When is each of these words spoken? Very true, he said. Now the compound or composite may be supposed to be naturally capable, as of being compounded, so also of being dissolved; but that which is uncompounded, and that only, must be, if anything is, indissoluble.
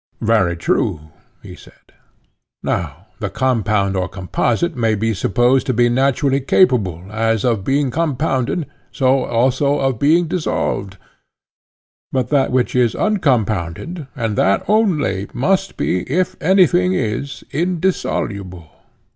Very 0.21 0.57
true, 0.57 0.99
he 1.43 1.55
said. 1.55 1.93
Now 2.63 3.05
the 3.19 3.29
compound 3.29 3.95
or 3.95 4.09
composite 4.09 4.75
may 4.75 4.95
be 4.95 5.13
supposed 5.13 5.67
to 5.67 5.75
be 5.75 5.89
naturally 5.89 6.39
capable, 6.39 7.05
as 7.11 7.45
of 7.45 7.63
being 7.63 7.91
compounded, 7.91 8.65
so 8.91 9.25
also 9.25 9.77
of 9.79 9.99
being 9.99 10.25
dissolved; 10.27 10.97
but 12.11 12.29
that 12.29 12.51
which 12.51 12.75
is 12.75 12.95
uncompounded, 12.95 14.07
and 14.15 14.35
that 14.39 14.65
only, 14.67 15.27
must 15.33 15.77
be, 15.77 16.01
if 16.11 16.35
anything 16.41 16.93
is, 16.93 17.43
indissoluble. 17.51 18.71